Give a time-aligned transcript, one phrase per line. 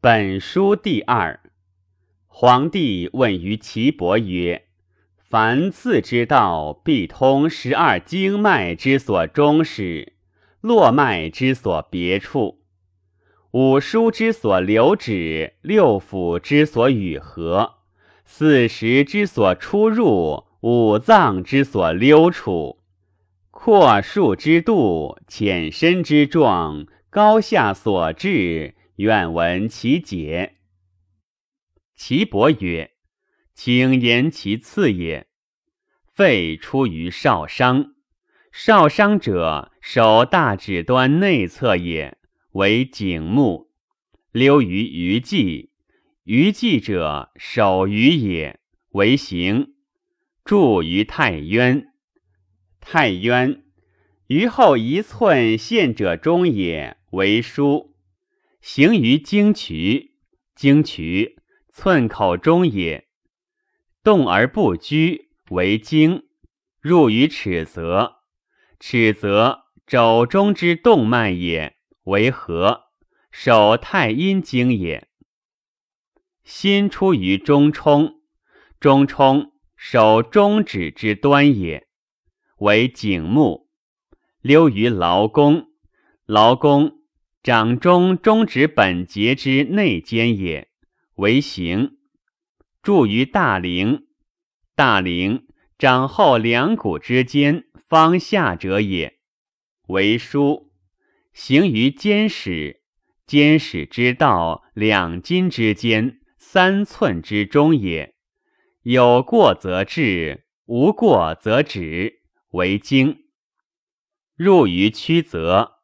[0.00, 1.40] 本书第二。
[2.28, 4.66] 皇帝问于岐伯曰
[5.18, 10.12] ：“凡次之道，必通十二经脉之所终始，
[10.60, 12.60] 络脉之所别处，
[13.50, 17.78] 五书之所留止，六腑之所与合，
[18.24, 22.78] 四时之所出入，五脏之所溜处，
[23.50, 30.58] 阔数之度，浅深之状，高下所至，愿闻其解。”
[31.98, 32.92] 岐伯曰
[33.52, 35.26] ：“请言其次也。
[36.14, 37.94] 肺出于少商，
[38.52, 42.18] 少商者，手大指端内侧也，
[42.52, 43.70] 为景目，
[44.32, 45.72] 溜于鱼际。
[46.24, 48.60] 鱼际者，手鱼也，
[48.90, 49.74] 为行，
[50.44, 51.88] 注于太渊。
[52.80, 53.62] 太渊
[54.26, 57.92] 于后一寸陷者中也，为枢，
[58.60, 60.14] 行于经渠。
[60.54, 61.36] 经渠。”
[61.80, 63.06] 寸口中也，
[64.02, 66.22] 动而不居，为经；
[66.80, 68.16] 入于尺泽，
[68.80, 72.86] 尺泽肘中之动脉也，为合，
[73.30, 75.06] 手太阴经也。
[76.42, 78.22] 心出于中冲，
[78.80, 81.86] 中冲手中指之端也，
[82.56, 83.68] 为景目；
[84.40, 85.68] 溜于劳宫，
[86.26, 86.97] 劳宫
[87.48, 90.68] 掌中中指本节之内间也。
[91.14, 91.92] 为行，
[92.82, 94.06] 注于大陵，
[94.74, 95.46] 大陵
[95.78, 99.20] 掌后两骨之间方下者也。
[99.86, 100.74] 为书，
[101.32, 102.82] 行于肩始，
[103.26, 108.14] 肩始之道两筋之间三寸之中也。
[108.82, 112.20] 有过则至，无过则止。
[112.50, 113.20] 为经，
[114.36, 115.78] 入于曲泽，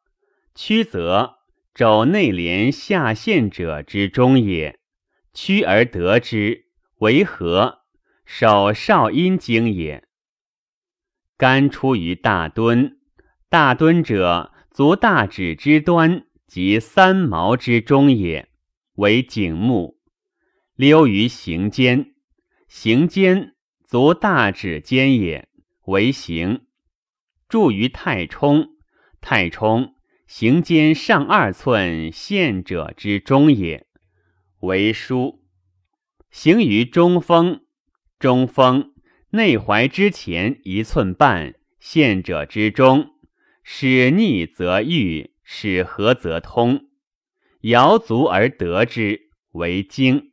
[0.53, 1.34] 曲泽
[1.75, 4.79] 肘内连下陷者之中也。
[5.33, 6.67] 屈而得之，
[6.99, 7.79] 为何？
[8.23, 10.07] 手少阴经也。
[11.37, 12.97] 肝出于大敦，
[13.49, 18.47] 大敦者，足大指之端及三毛之中也，
[18.93, 19.99] 为颈目。
[20.75, 22.13] 溜于行间，
[22.69, 23.53] 行间
[23.83, 25.49] 足大指间也，
[25.87, 26.67] 为行。
[27.49, 28.69] 注于太冲，
[29.19, 29.94] 太冲
[30.27, 33.87] 行间上二寸陷者之中也。
[34.61, 35.39] 为枢，
[36.31, 37.61] 行于中风，
[38.17, 38.93] 中风
[39.31, 43.11] 内踝之前一寸半，陷者之中，
[43.63, 46.87] 使逆则愈，使合则通。
[47.61, 50.31] 摇足而得之，为经。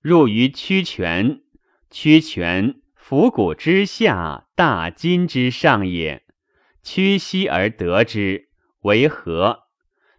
[0.00, 1.42] 入于曲泉，
[1.90, 6.24] 曲泉腹骨之下，大筋之上也。
[6.82, 8.48] 屈膝而得之，
[8.82, 9.64] 为合，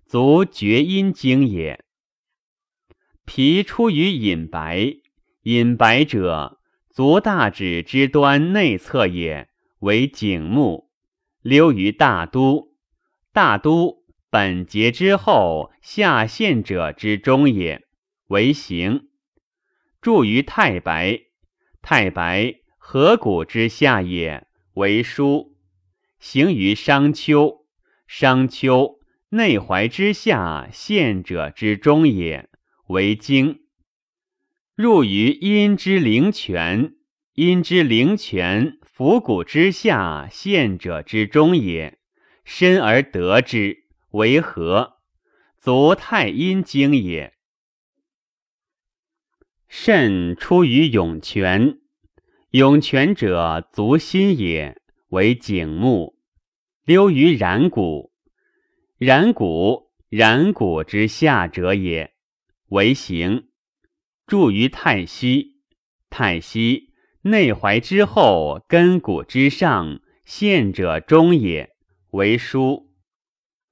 [0.06, 1.84] 足厥阴经也。
[3.25, 4.96] 脾出于隐白，
[5.44, 6.59] 隐白者，
[6.90, 10.90] 足大指之端内侧也，为景目。
[11.41, 12.74] 溜于大都，
[13.34, 17.85] 大都本节之后下陷者之中也，
[18.28, 19.09] 为行。
[20.01, 21.19] 注于太白，
[21.81, 25.53] 太白合谷之下也，为枢。
[26.19, 27.62] 行于商丘，
[28.07, 28.99] 商丘
[29.29, 32.49] 内踝之下陷者之中也。
[32.87, 33.61] 为经，
[34.75, 36.95] 入于阴之灵泉，
[37.33, 41.97] 阴之灵泉腹骨之下陷者之中也，
[42.43, 44.97] 深而得之，为何？
[45.57, 47.33] 足太阴经也。
[49.69, 51.79] 肾出于涌泉，
[52.51, 56.12] 涌泉者足心也，为景目。
[56.85, 58.11] 溜于然谷，
[58.97, 62.13] 然谷然谷之下者也。
[62.67, 63.49] 为行，
[64.25, 65.61] 注于太溪，
[66.09, 71.69] 太溪内踝之后，根骨之上，陷者中也。
[72.11, 72.91] 为书，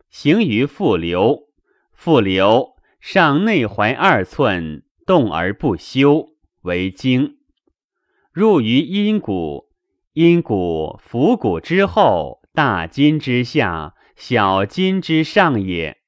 [0.09, 1.49] 行于复流，
[1.93, 6.29] 复流上内踝二寸，动而不休，
[6.61, 7.39] 为经。
[8.31, 9.69] 入于阴谷，
[10.13, 16.01] 阴谷腹骨之后，大筋之下，小筋之上也。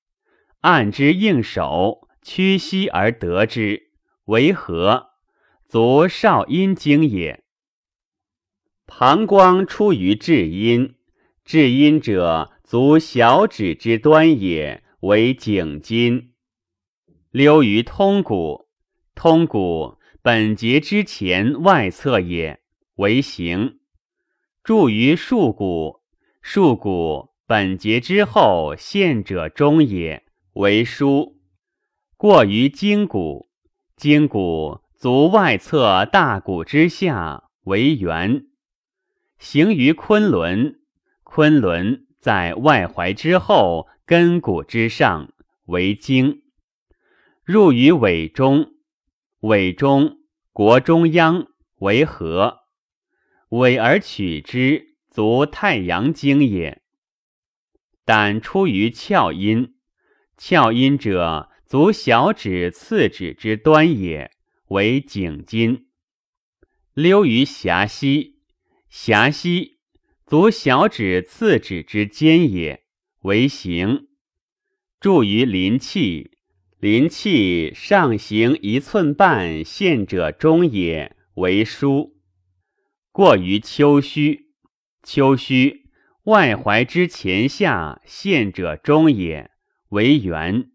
[0.62, 2.08] 按之应手。
[2.26, 3.92] 屈膝而得之，
[4.28, 5.08] 为何？
[5.68, 7.44] 足少阴经也。
[8.86, 10.96] 膀胱出于至阴，
[11.44, 16.34] 至阴者足小指之端也，为颈筋。
[17.30, 18.70] 溜于通骨，
[19.14, 22.62] 通骨本节之前外侧也，
[22.96, 23.82] 为行。
[24.64, 26.03] 注于束骨，
[26.46, 30.26] 束骨本节之后陷者中也，
[30.56, 31.38] 为枢。
[32.18, 33.48] 过于筋骨，
[33.96, 38.48] 筋骨足外侧大骨之下为圆。
[39.40, 40.82] 行于昆仑，
[41.24, 45.34] 昆仑在外踝之后根骨之上
[45.68, 46.42] 为经。
[47.46, 48.74] 入于尾中，
[49.40, 50.18] 尾中
[50.52, 51.48] 国中央
[51.78, 52.60] 为合，
[53.48, 56.82] 尾而取之，足太阳经也。
[58.04, 59.76] 胆出于窍阴，
[60.40, 64.32] 窍阴者足小指次指之端也，
[64.70, 65.86] 为颈筋。
[66.96, 68.40] 溜于狭溪，
[68.90, 69.78] 狭溪
[70.26, 72.84] 足小指次指之间也，
[73.22, 74.08] 为行。
[75.00, 76.32] 注于临气。
[76.80, 82.18] 临气上行一寸半，陷者中也，为疏。
[83.12, 84.43] 过于丘虚，
[85.04, 85.90] 丘虚
[86.24, 89.52] 外踝之前下，陷者中也，
[89.90, 90.72] 为圆。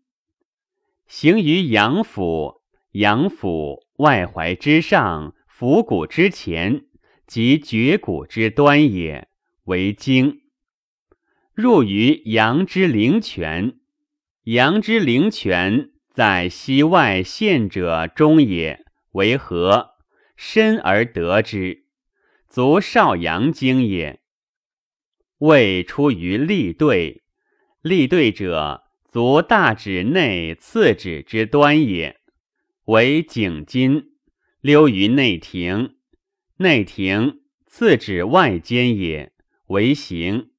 [1.06, 2.60] 行于阳府，
[2.92, 6.84] 阳府外踝之上，腹骨之前，
[7.26, 9.28] 及绝骨之端也，
[9.64, 10.42] 为经。
[11.54, 13.78] 入于阳之灵泉，
[14.44, 15.90] 阳之灵泉。
[16.12, 19.90] 在膝外陷者中也，为合，
[20.36, 21.84] 深而得之，
[22.48, 24.20] 足少阳经也。
[25.38, 27.22] 未出于立兑，
[27.82, 32.18] 立兑者足大指内次指之端也，
[32.86, 34.12] 为颈筋。
[34.60, 35.94] 溜于内庭，
[36.56, 39.32] 内庭次指外间也，
[39.68, 40.50] 为行。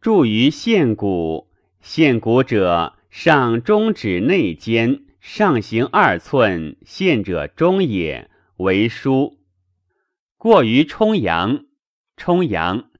[0.00, 2.98] 注于陷骨，陷骨者。
[3.12, 9.41] 上中指内间上行二寸，陷者中也，为疏。
[10.42, 11.66] 过于冲阳，
[12.16, 12.90] 冲阳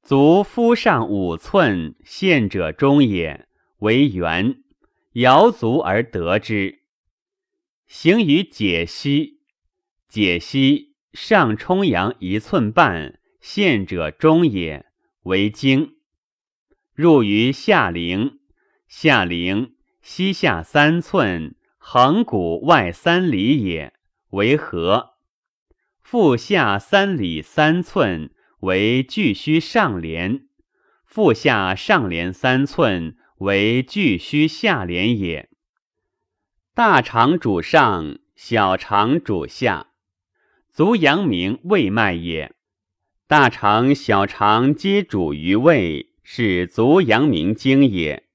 [0.00, 3.48] 足夫上五寸，陷者中也，
[3.78, 4.62] 为圆。
[5.14, 6.82] 摇足而得之。
[7.88, 9.40] 行于解析，
[10.08, 14.86] 解析上冲阳一寸半，陷者中也，
[15.24, 15.96] 为经。
[16.92, 18.38] 入于下陵。
[18.86, 23.92] 下陵膝下三寸，横骨外三里也，
[24.30, 25.13] 为合。
[26.04, 28.30] 腹下三里三寸，
[28.60, 30.46] 为巨虚上廉；
[31.06, 35.48] 腹下上廉三寸，为巨虚下廉也。
[36.74, 39.92] 大肠主上，小肠主下，
[40.70, 42.54] 足阳明胃脉也。
[43.26, 48.28] 大肠、小肠皆主于胃，是足阳明经也。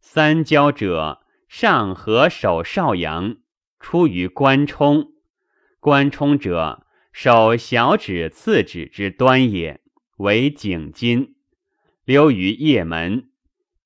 [0.00, 3.36] 三焦者，上合手少阳，
[3.78, 5.13] 出于关冲。
[5.84, 9.82] 关冲者，手小指次指之端也，
[10.16, 11.34] 为颈筋。
[12.06, 13.28] 溜于腋门，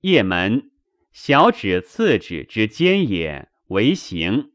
[0.03, 0.71] 腋门
[1.11, 4.53] 小指次指之间也，为行。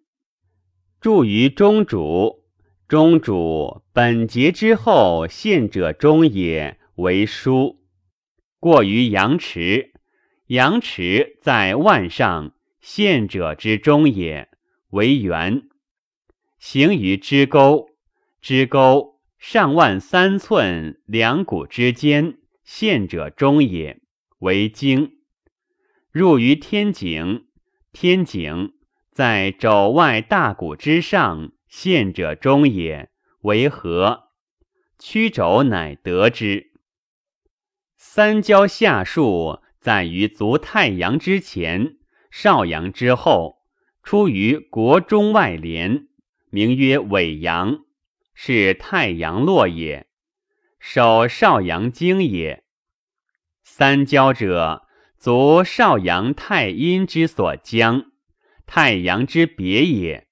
[1.01, 2.45] 注于中主，
[2.87, 7.75] 中主本节之后陷者中也，为枢。
[8.61, 9.91] 过于阳池。
[10.47, 14.47] 阳池在腕上，陷者之中也，
[14.91, 15.63] 为圆。
[16.65, 17.89] 行于支沟，
[18.39, 23.99] 支沟上腕三寸，两骨之间，陷者中也，
[24.39, 25.17] 为经。
[26.09, 27.47] 入于天井，
[27.91, 28.75] 天井
[29.11, 33.09] 在肘外大骨之上，陷者中也，
[33.41, 34.29] 为合。
[34.97, 36.71] 曲肘乃得之。
[37.97, 39.59] 三焦下数。
[39.81, 41.97] 在于足太阳之前，
[42.31, 43.57] 少阳之后，
[44.01, 46.07] 出于国中外连，
[46.53, 47.79] 名曰尾阳，
[48.35, 50.05] 是太阳络也，
[50.79, 52.63] 守少阳经也。
[53.63, 54.85] 三焦者，
[55.17, 58.11] 足少阳太阴之所将，
[58.67, 60.27] 太阳之别也。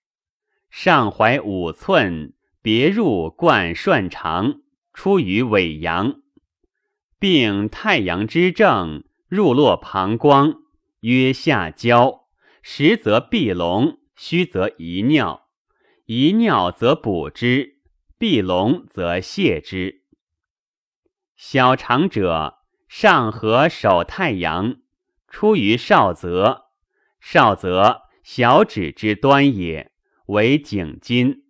[0.69, 4.61] 上怀五寸，别入贯涮肠，
[4.93, 6.21] 出于尾阳，
[7.17, 9.03] 并太阳之正。
[9.27, 10.53] 入络膀胱，
[10.99, 12.27] 曰下焦，
[12.61, 15.40] 实则闭龙，虚则遗尿，
[16.13, 17.77] 遗尿则补之，
[18.17, 20.01] 闭龙则泻之。
[21.37, 22.57] 小肠者，
[22.89, 24.81] 上合手太阳，
[25.29, 26.65] 出于少泽，
[27.21, 29.93] 少泽小指之端也，
[30.25, 31.45] 为颈筋。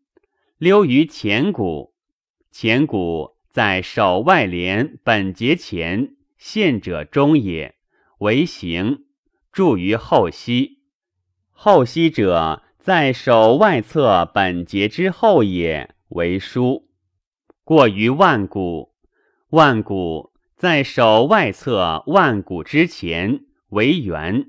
[0.60, 1.96] 溜于前骨，
[2.52, 6.18] 前骨在手外连本节前。
[6.38, 7.80] 陷者中也，
[8.20, 9.06] 为行；
[9.52, 10.84] 注于后溪。
[11.50, 16.86] 后溪者，在手外侧本节之后也，为枢。
[17.64, 18.96] 过于腕骨，
[19.50, 24.48] 腕骨在手外侧腕骨之前，为圆。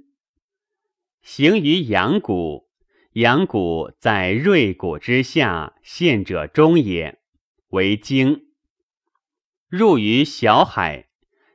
[1.20, 2.70] 行于阳谷，
[3.12, 7.18] 阳谷在锐骨之下，陷者中也，
[7.68, 8.46] 为经。
[9.68, 11.08] 入于小海，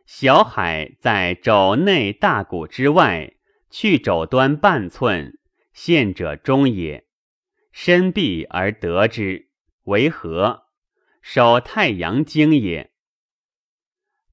[0.06, 3.34] 小海在肘内大骨之外，
[3.72, 5.37] 去肘端半寸，
[5.78, 7.06] 陷者中也，
[7.72, 9.50] 深闭而得之，
[9.84, 10.64] 为何？
[11.22, 12.90] 守太阳经也。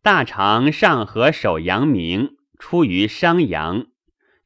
[0.01, 3.89] 大肠上合守阳明，出于商阳。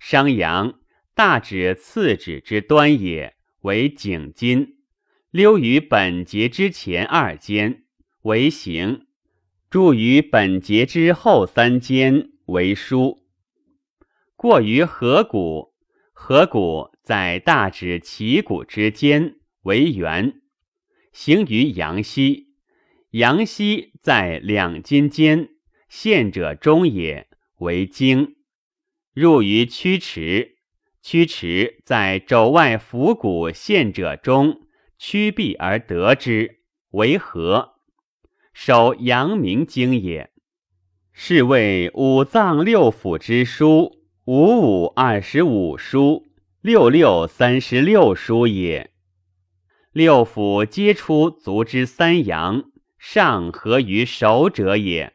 [0.01, 0.81] 商阳
[1.15, 4.79] 大指次指之端也，为颈筋。
[5.31, 7.85] 溜于本节之前二间，
[8.23, 9.07] 为行；
[9.71, 13.21] 注于本节之后三间，为枢。
[14.35, 15.75] 过于合谷，
[16.21, 20.43] 合谷在大指旗骨之间，为圆。
[21.13, 22.49] 行于阳溪。
[23.13, 25.49] 阳溪在两筋间，
[25.89, 27.29] 陷者中也，
[27.61, 28.35] 为经。
[29.15, 30.57] 入于曲池，
[31.01, 34.67] 曲池在肘外腹骨陷者中，
[34.99, 37.75] 曲臂而得之，为合。
[38.53, 40.31] 守阳明经也。
[41.13, 43.98] 是谓五脏六腑之书，
[44.31, 46.27] 五五二十五书，
[46.61, 48.91] 六六三十六书也。
[49.91, 52.65] 六腑皆出足之三阳。
[52.99, 55.15] 上合于手者也。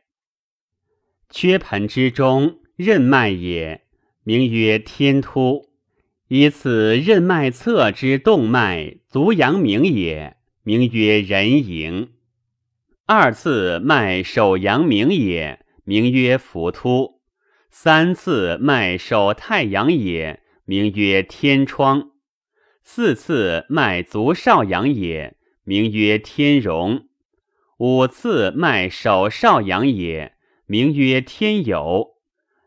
[1.29, 3.83] 缺盆之中，任脉也，
[4.23, 5.69] 名曰天突。
[6.27, 12.13] 以此任脉侧之动脉，足阳明也，名曰人迎。
[13.05, 17.12] 二次脉手阳明也，名曰浮突。
[17.75, 22.11] 三次脉手太阳也，名曰天窗。
[22.83, 27.07] 四次脉足少阳也，名曰天荣。
[27.79, 30.35] 五次脉手少阳也，
[30.67, 32.19] 名曰天有；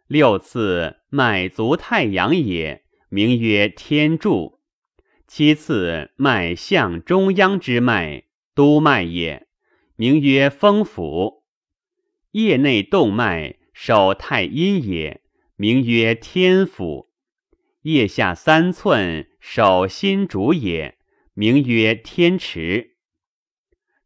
[0.08, 4.58] 六次脉足太阳也，名曰天柱；
[5.28, 8.24] 七次脉向中央之脉，
[8.56, 9.46] 督脉也，
[9.94, 11.44] 名曰风府；
[12.32, 15.20] 腋内动脉手太阴也，
[15.54, 17.10] 名曰天府；
[17.82, 20.96] 腋下三寸手心主也，
[21.34, 22.96] 名曰天池。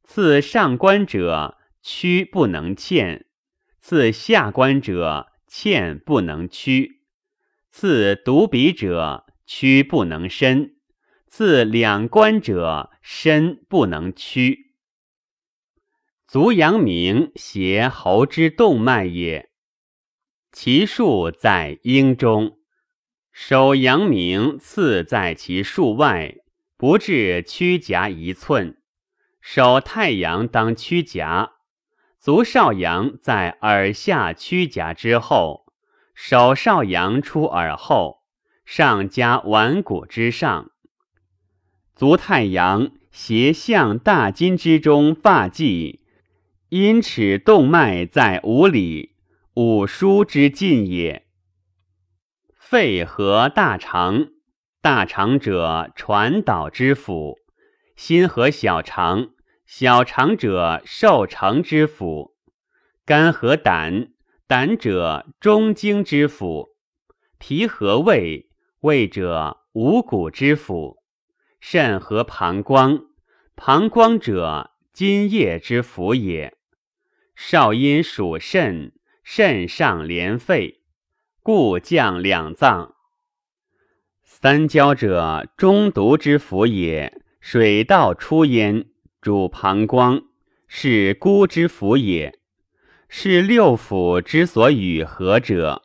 [0.03, 3.27] 次上官者，屈不能欠；
[3.79, 7.03] 次下官者，欠不能屈；
[7.71, 10.73] 次独鼻者，屈不能伸；
[11.29, 14.73] 次两关者，伸不能屈。
[16.27, 19.50] 足阳明携喉之动脉也，
[20.53, 22.59] 其数在阴中。
[23.33, 26.37] 手阳明次在其数外，
[26.77, 28.77] 不至屈夹一寸。
[29.41, 31.53] 手太阳当屈夹，
[32.19, 35.73] 足少阳在耳下屈夹之后，
[36.15, 38.23] 手少阳出耳后，
[38.65, 40.71] 上加腕骨之上。
[41.95, 46.01] 足太阳斜向大筋之中发际，
[46.69, 49.10] 因尺动脉在五里，
[49.55, 51.27] 五枢之近也。
[52.57, 54.29] 肺和大肠，
[54.81, 57.37] 大肠者传导之府。
[57.97, 59.31] 心和小肠，
[59.67, 62.37] 小肠者受承之府；
[63.05, 64.13] 肝和胆，
[64.47, 66.77] 胆者中经之府；
[67.39, 68.49] 脾和胃，
[68.83, 70.99] 胃者五谷之府；
[71.59, 73.01] 肾和膀胱，
[73.57, 76.57] 膀胱者津液之府也。
[77.35, 78.93] 少阴属肾，
[79.33, 80.81] 肾上连肺，
[81.41, 82.97] 故降两脏。
[84.25, 87.23] 三焦者中毒之府也。
[87.41, 88.87] 水道出焉，
[89.21, 90.25] 主膀胱，
[90.67, 92.41] 是孤之府也。
[93.09, 95.85] 是六腑之所与合者。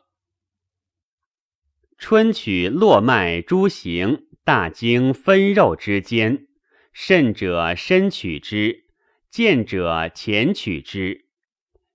[1.96, 6.48] 春取络脉诸行，大经分肉之间，
[6.92, 8.86] 肾者深取之，
[9.30, 11.25] 见者浅取之。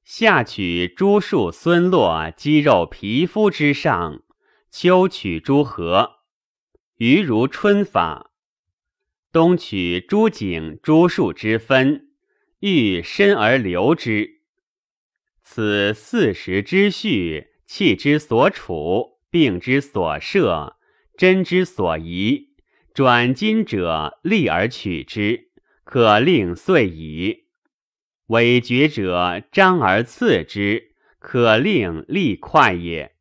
[0.03, 4.23] 夏取诸树孙络肌肉皮肤之上，
[4.69, 6.17] 秋取诸合，
[6.97, 8.31] 余如春法。
[9.31, 12.09] 冬取诸颈诸树之分，
[12.59, 14.41] 欲深而留之。
[15.43, 20.77] 此四时之序，气之所处，病之所设，
[21.17, 22.49] 针之所宜。
[22.93, 25.51] 转筋者利而取之，
[25.85, 27.45] 可令遂矣；
[28.31, 33.11] 委绝者张而刺之，可令利快也。